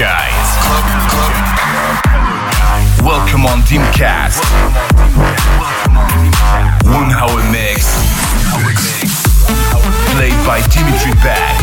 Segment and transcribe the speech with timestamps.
[0.00, 0.56] guys.
[3.04, 4.40] Welcome on Dimcast.
[6.86, 7.84] One hour mix.
[10.14, 11.60] Played by Dimitri Beck.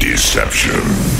[0.00, 1.15] Deception.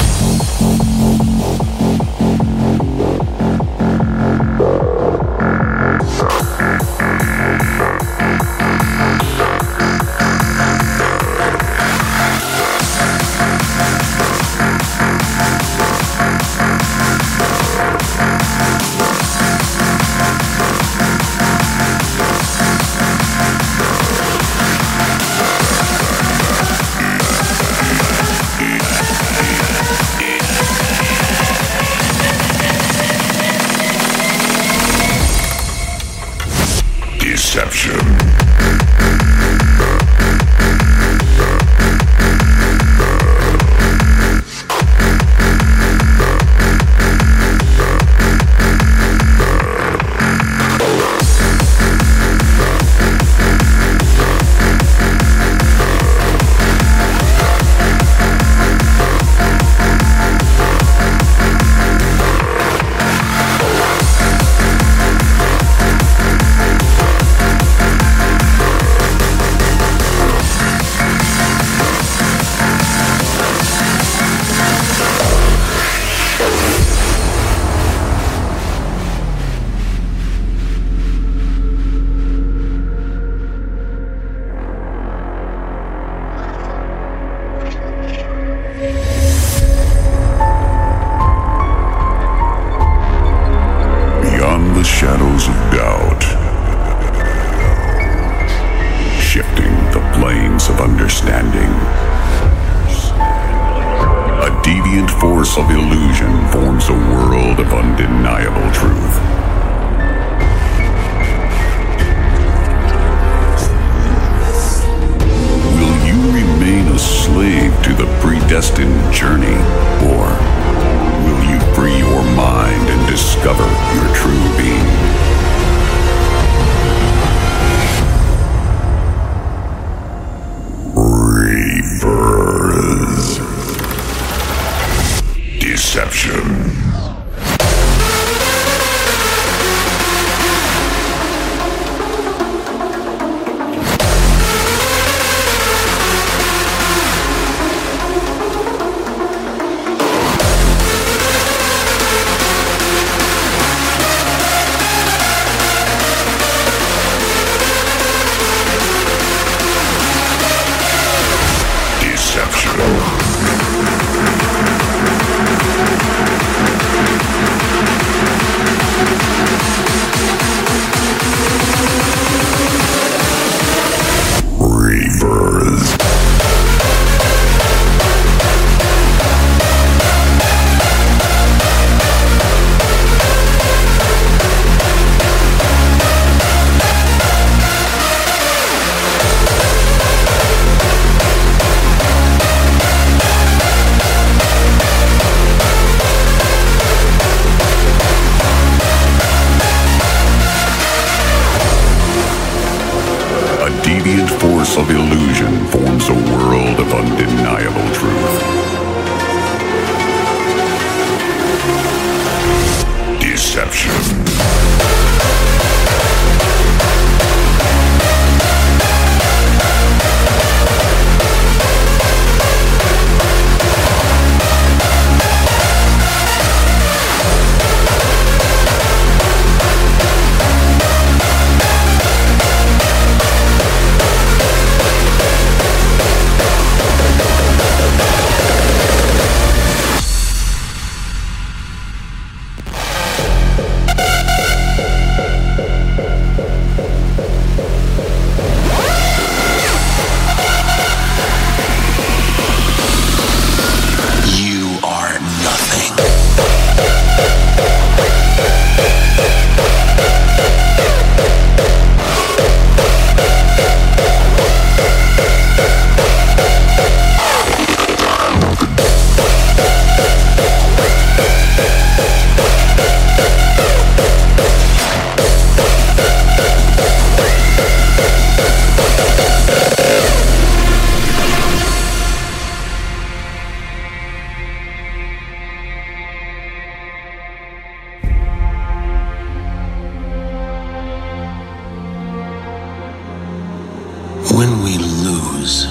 [294.37, 295.65] When we lose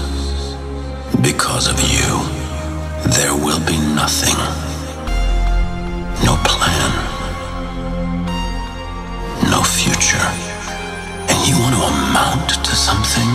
[1.21, 2.09] because of you,
[3.13, 4.33] there will be nothing.
[6.25, 6.89] No plan.
[9.53, 10.25] No future.
[11.29, 13.29] And you want to amount to something?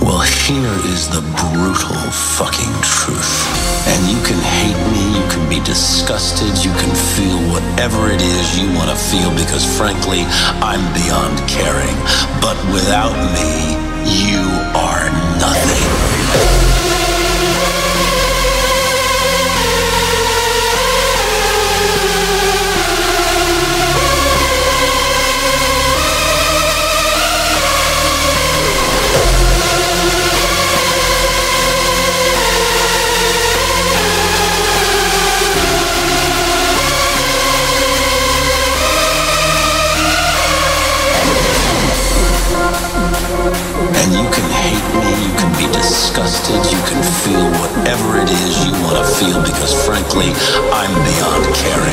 [0.00, 2.00] Well, here is the brutal
[2.40, 3.36] fucking truth.
[3.84, 8.58] And you can hate me, you can be disgusted, you can feel whatever it is
[8.58, 10.24] you want to feel because frankly,
[10.64, 11.98] I'm beyond caring.
[12.40, 14.51] But without me, you
[45.92, 50.32] disgusted, you can feel whatever it is you want to feel because frankly,
[50.72, 51.92] I'm beyond caring.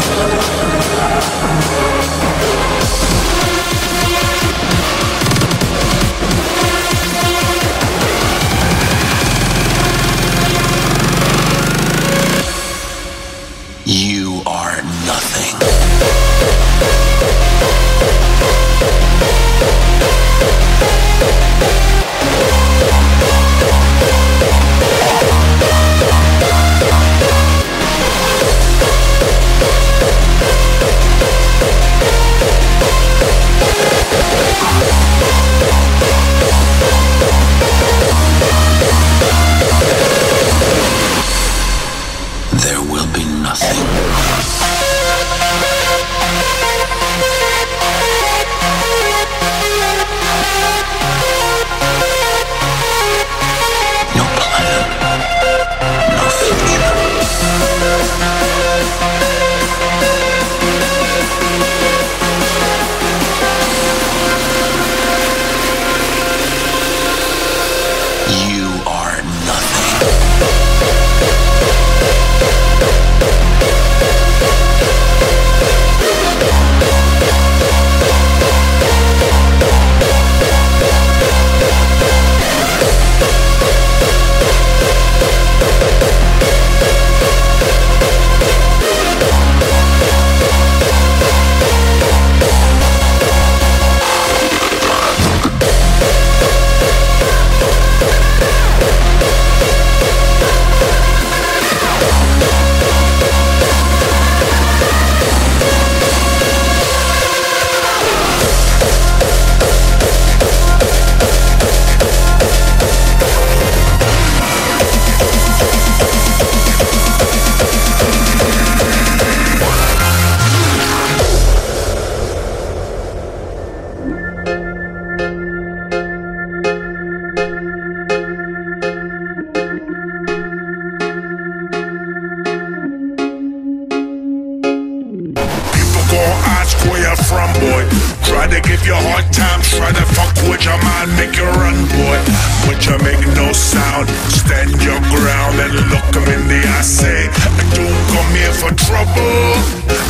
[148.88, 149.56] Trouble.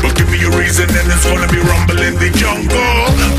[0.02, 2.96] But give me a reason and it's gonna be rumble in the jungle.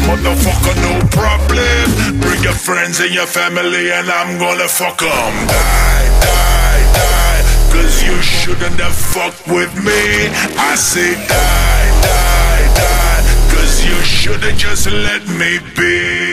[0.08, 2.20] Motherfucker, no problem.
[2.20, 5.34] Bring your friends and your family and I'm gonna fuck 'em.
[5.46, 7.42] Die, die, die.
[7.72, 10.02] Cause you shouldn't have fucked with me.
[10.58, 13.22] I say die, die, die.
[13.54, 16.29] Cause you should've just let me be.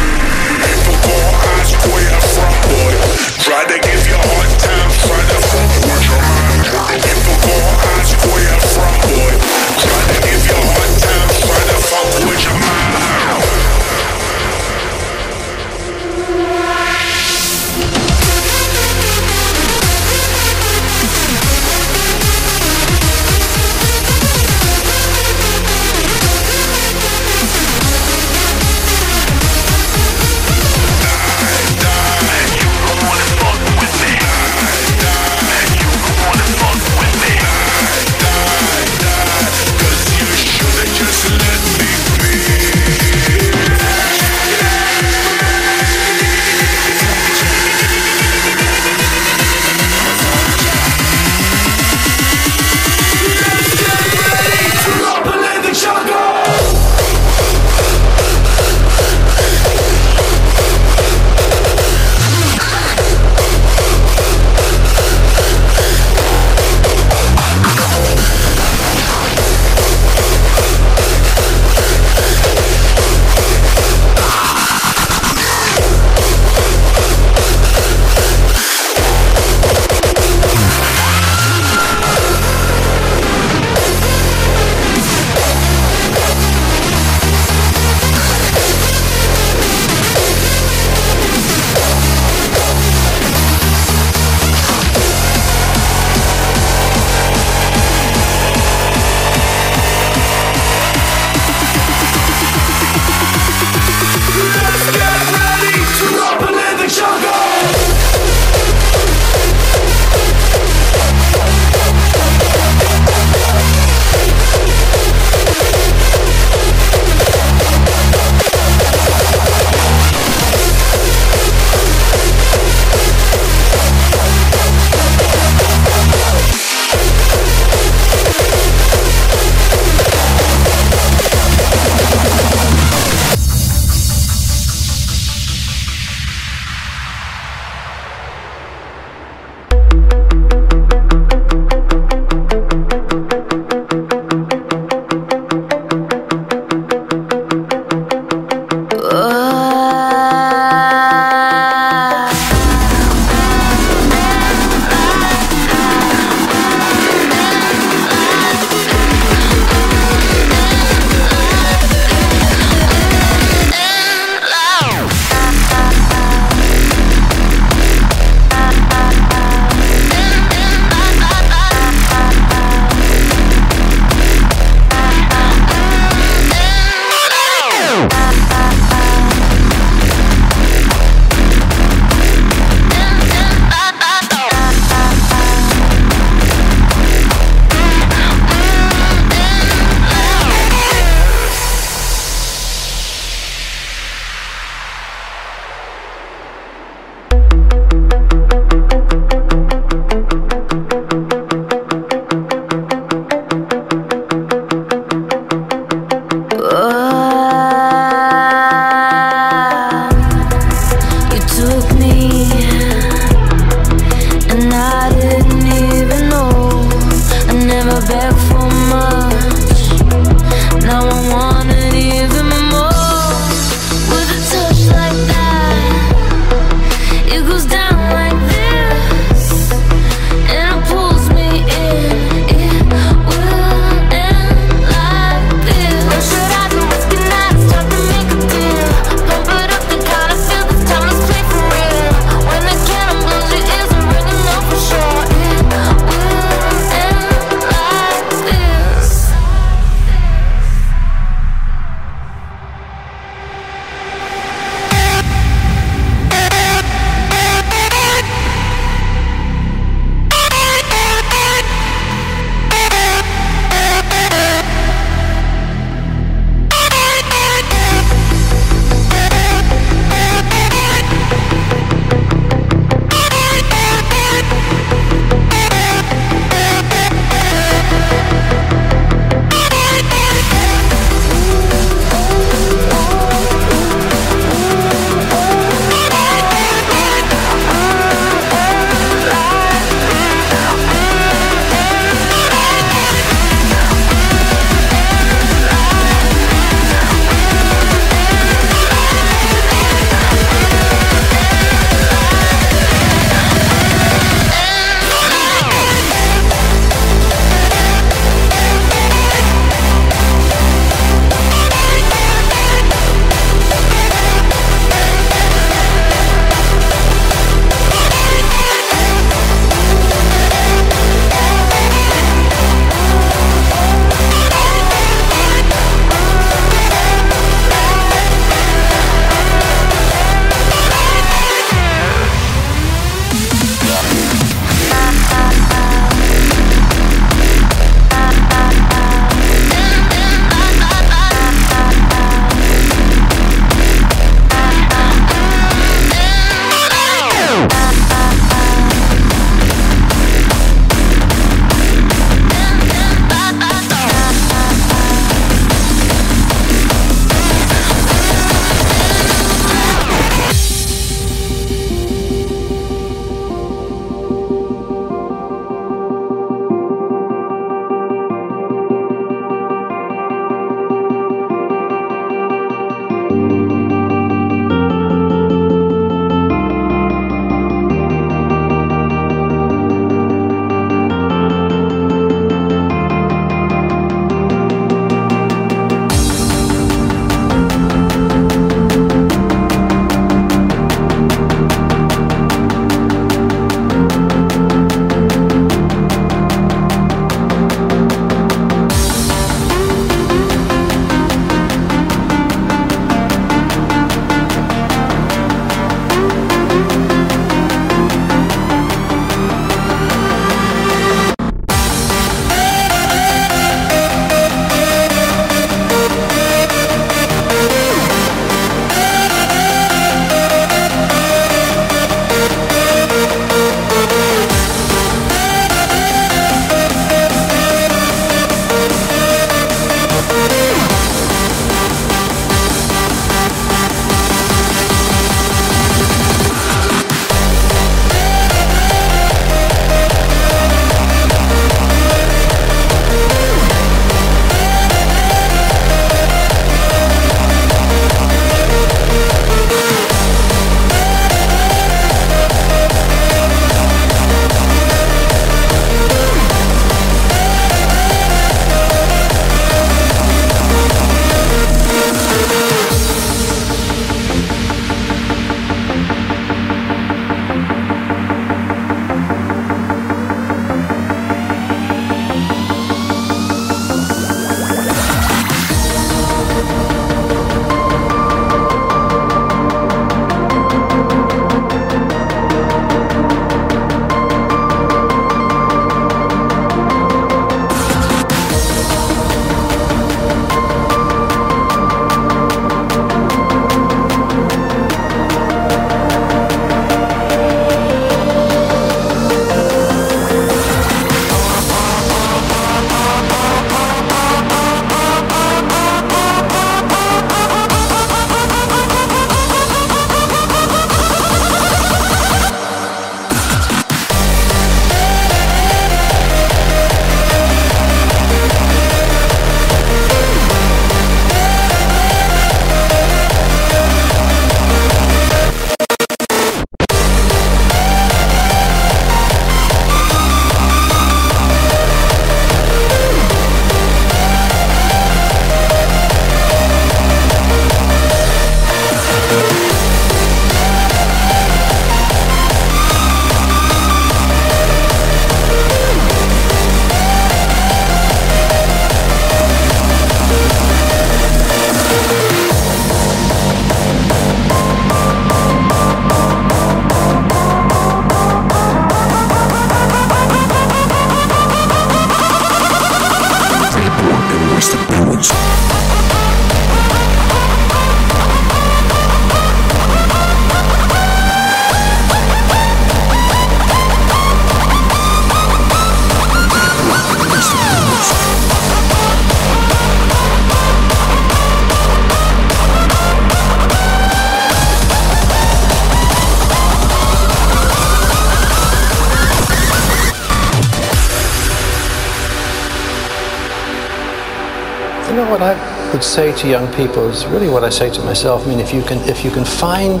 [596.00, 598.46] Would say to young people is really what I say to myself.
[598.46, 600.00] I mean, if you can, if you can find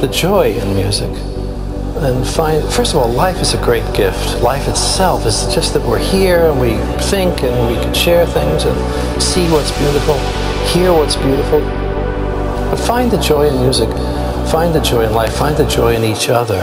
[0.00, 1.10] the joy in music,
[1.98, 4.40] and find, first of all, life is a great gift.
[4.40, 6.76] Life itself is just that we're here and we
[7.10, 10.16] think and we can share things and see what's beautiful,
[10.68, 11.58] hear what's beautiful.
[12.70, 13.88] But find the joy in music,
[14.48, 16.62] find the joy in life, find the joy in each other.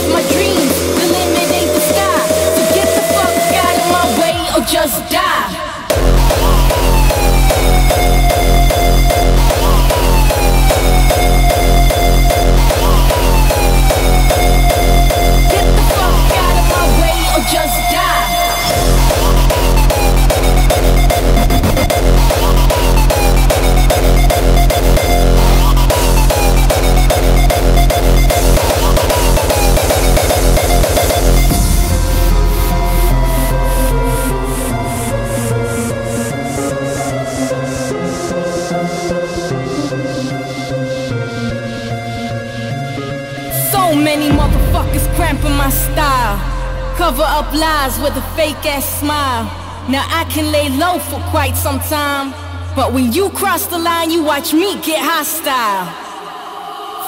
[4.99, 5.30] die.
[45.15, 46.37] Cramping my style.
[46.97, 49.45] Cover up lies with a fake ass smile.
[49.87, 52.31] Now I can lay low for quite some time.
[52.75, 55.87] But when you cross the line, you watch me get hostile.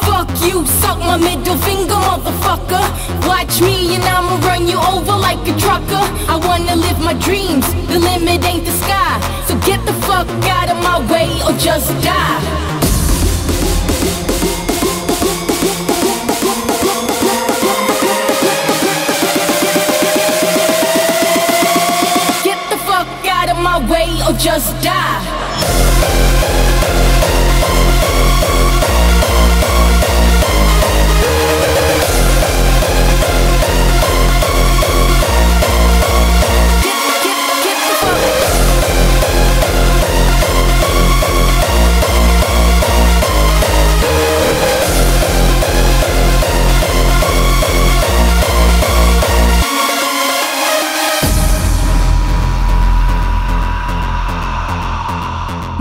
[0.08, 2.86] Fuck you, suck my middle finger, motherfucker.
[3.28, 6.06] Watch me and I'ma run you over like a trucker.
[6.34, 9.14] I wanna live my dreams, the limit ain't the sky.
[9.48, 10.28] So get the fuck
[10.58, 12.63] out of my way or just die.
[24.44, 25.63] Just die.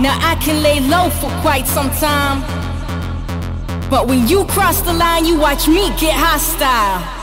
[0.03, 2.41] Now I can lay low for quite some time.
[3.89, 7.22] But when you cross the line, you watch me get hostile.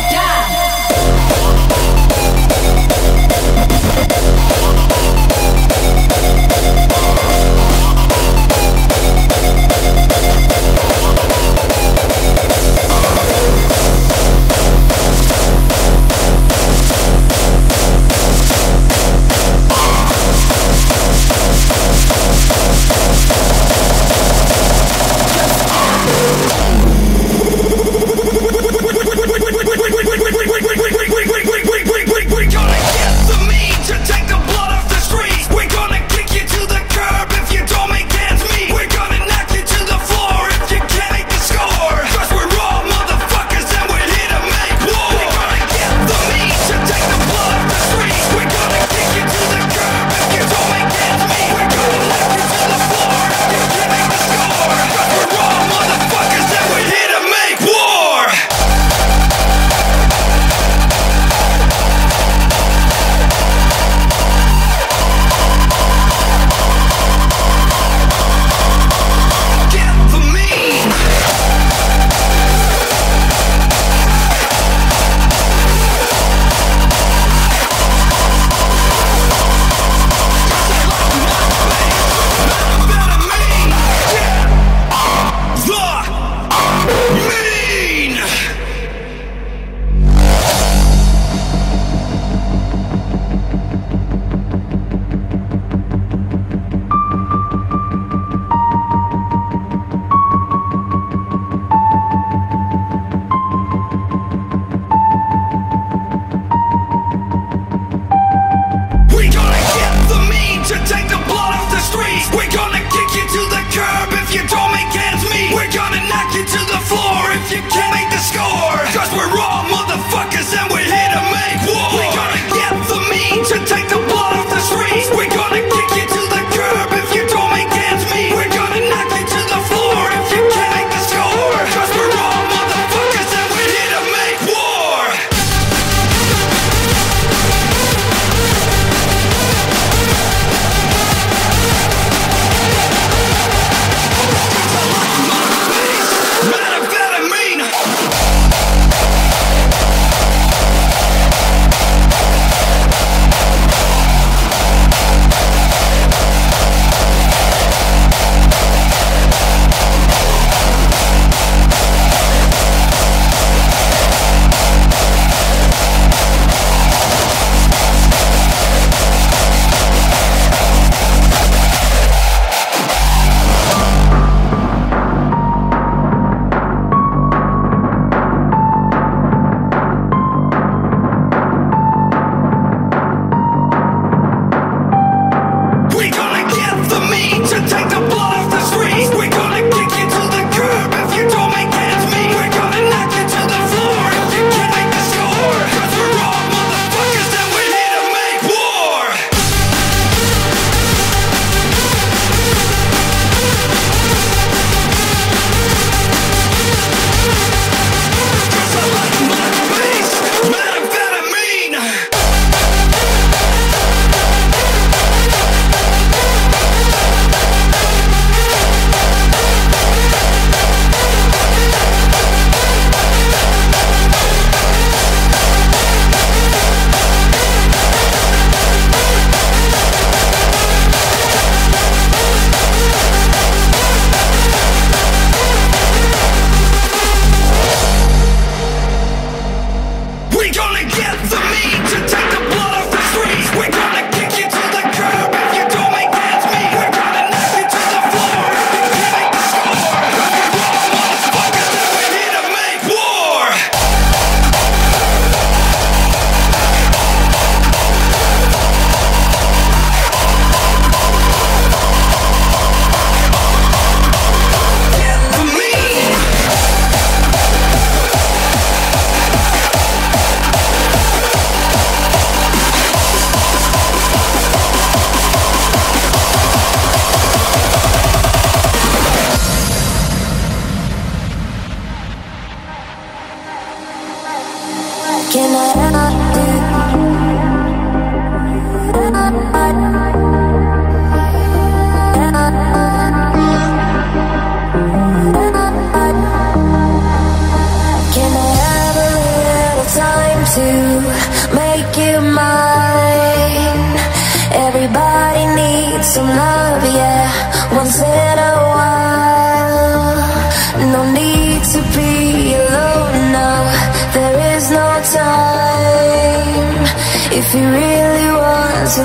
[317.53, 318.97] way or just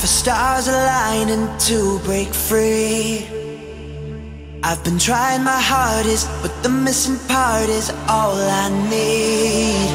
[0.06, 3.26] the stars aligning to break free.
[4.62, 9.90] I've been trying my hardest, but the missing part is all I need.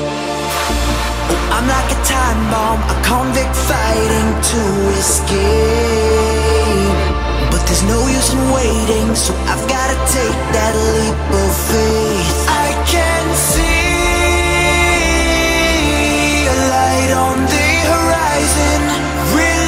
[1.54, 4.62] I'm like a time bomb, a convict fighting to
[4.98, 6.11] escape.
[7.52, 12.38] But there's no use in waiting, so I've gotta take that leap of faith.
[12.66, 13.70] I can see
[16.50, 18.82] a light on the horizon.
[19.38, 19.59] Really